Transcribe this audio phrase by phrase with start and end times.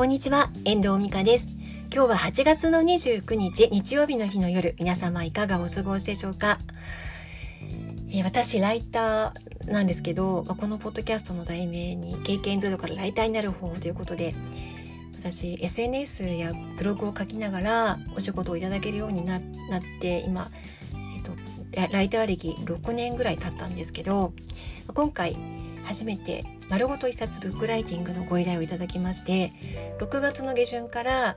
[0.00, 1.50] こんにちは、遠藤美香です。
[1.92, 6.58] 今日は8月の29日、日曜日の日の夜、皆様いかがお過ごしでしょうか？
[8.08, 14.34] えー、私、ライターなんですけど、このポッドキャストの題名に経験ゼロからライターになる方ということで、
[15.18, 19.42] 私 SNS やブログを書きながらお仕事をいただけるようになっ
[20.00, 20.50] て今、
[20.94, 21.32] えっと、
[21.92, 24.32] ライター歴6年ぐらい経ったんですけど
[24.94, 25.36] 今回
[25.90, 29.52] 初めて丸ごと一冊ブックライティングのご依頼をいただきまして
[29.98, 31.36] 6月の下旬から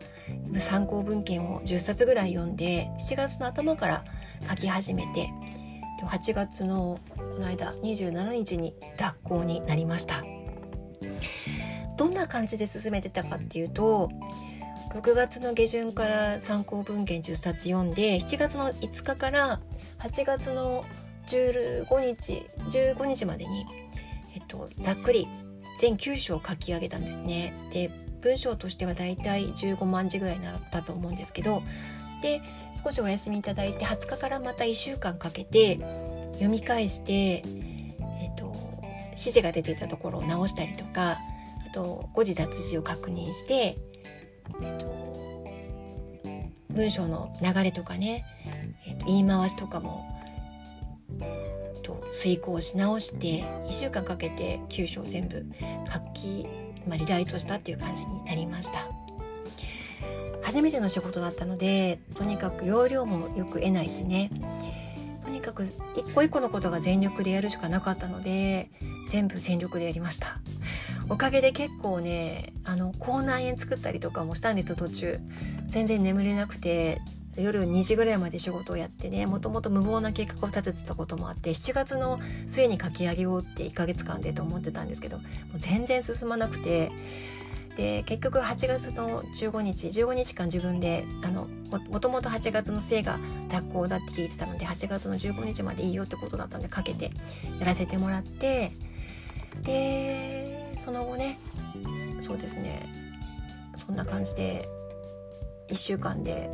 [0.59, 4.05] 参考文献を10冊ぐらい読んで7月の頭から
[4.47, 5.31] 書き始めて
[6.03, 10.23] 8月のこの間27日に脱行になりました。
[11.97, 14.09] どんな感じで進めてたかっていうと
[14.93, 19.61] 6月の下旬から参考文献10冊読んで7月の5日から
[19.99, 20.85] 8月の
[21.27, 23.65] 15日15日までに
[24.53, 25.27] と、ざっくり
[25.79, 27.53] 全9章書き上げたんですね。
[27.71, 27.89] で
[28.21, 31.61] 文章としてはだいたい15万字ぐらいになったと思うんですけど
[32.21, 32.41] で
[32.81, 35.77] 少しお休みいただいて20日からまた1週間かけて
[36.33, 37.41] 読み返して、え
[38.31, 38.55] っと、
[39.07, 41.17] 指示が出ていたところを直したりとか
[41.67, 43.75] あと誤字脱字を確認して、
[44.61, 45.45] えっと、
[46.69, 48.25] 文章の流れとかね、
[48.87, 50.05] えっと、言い回しとかも
[51.83, 55.45] と遂行し直して1週間かけて9章全部
[55.91, 56.47] 書き、
[56.87, 58.87] まあ、リライトしたっていう感じになりました。
[60.41, 64.29] 初めての仕事だったのでとにかく容量もよく得ないしね。
[65.23, 65.73] とにかく一
[66.13, 68.69] 個一個のことが全力でやるしかなかったので
[69.07, 70.39] 全部全力でやりました。
[71.09, 75.19] おかげで結構ねあの口内炎作ったりとかもしたんです途中。
[75.67, 77.01] 全然眠れなくて
[77.37, 85.23] 夜2時ぐらいまで仕事をやってねもともと無謀な計画を立ててたこともあって7月の末に書き上げようって1ヶ月間でと思ってたんですけども
[85.55, 86.91] う全然進まなくて
[87.75, 91.47] で結局8月の15日15日間自分であの
[91.89, 93.19] もともと8月の末が
[93.49, 97.11] 脱行だって聞いてたので8月の15日までいいよってことだったんでかけて
[97.59, 98.73] やらせてもらって
[99.63, 101.39] でその後ね
[102.21, 102.87] そうですね
[103.75, 104.69] そんな感じで
[105.69, 106.49] 1週間で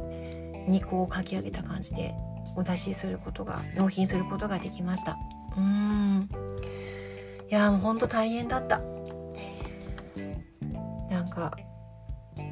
[0.69, 2.13] 肉をかき上げた感じで
[2.56, 5.18] お出しすることが納品することができました。
[5.57, 6.30] うん。
[7.50, 8.81] いやもうほんと大変だった。
[11.09, 11.58] なんか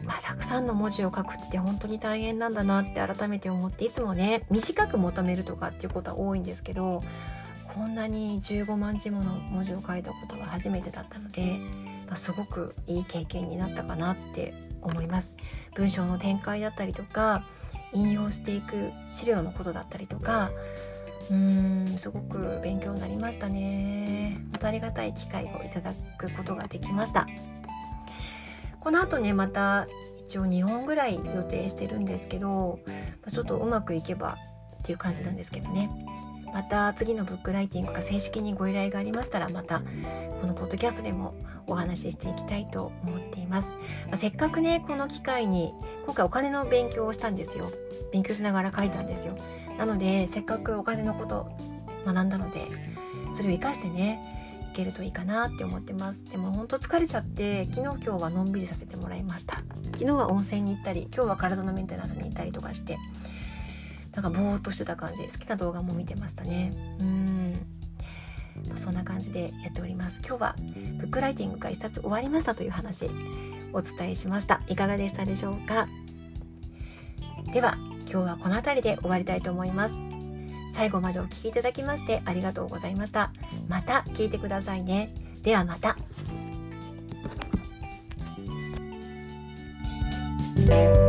[0.03, 7.03] まあ、たくさんの文字を書くって本当に大変なんだなって改めて思っていつもね短く求めるとかっていうことは多いんですけど
[7.65, 11.57] こんなに15万字もの文字を書いたことが初めてだったので、
[12.07, 15.35] まあ、すごくいい経験になったかなって思います。
[15.75, 17.45] 文章の展開だったりとか
[17.93, 20.51] 引用していく資料のことだったりとか
[21.29, 24.37] うーんすごく勉強になりましたね。
[24.51, 27.27] 本当ありがたい機会をいただくことができました。
[28.79, 29.87] この後ねまた
[30.27, 32.79] 一応2本ぐらい予定してるんですけど
[33.29, 34.37] ちょっとうまくいけば
[34.79, 35.89] っていう感じなんですけどね。
[36.53, 39.81] また次のブックライティングが正式にご依頼がありましたらまた
[40.41, 41.35] このポッドキャストでも
[41.67, 43.73] お話ししていきたいと思っています、
[44.07, 45.73] まあ、せっかくねこの機会に
[46.05, 47.71] 今回お金の勉強をしたんですよ。
[48.11, 49.37] 勉強しながら書いたんですよ。
[49.77, 51.51] なのでせっかくお金のこと
[52.05, 52.61] 学んだので
[53.33, 54.19] それを生かしてね
[54.71, 56.23] いけるといいかなって思ってます。
[56.25, 59.57] でも本当疲れちゃって昨日今日はのんびりさせてもらいました。
[59.93, 62.97] 昨日は温泉に行ったり今日は体のメンテナンスに行ったりとかして
[64.17, 66.73] なんかぼーっとしてた感じ好きな動画も見てましたね。
[66.99, 67.55] うん。
[68.75, 70.23] そんな感じでやっております。
[70.27, 70.55] 今日は
[70.97, 73.11] ブックライティングが一冊終わりましたという話
[73.73, 74.61] お伝えしました。
[74.67, 75.87] いかがでしたでしょうか？
[77.53, 79.99] では今日はこの辺りで終わりたいと思います。
[80.71, 83.31] 最後までお聴きいただきましてありがとうございました。
[83.67, 85.13] また聞いてくださいね。
[85.43, 85.95] ではまた。
[90.65, 91.06] thank you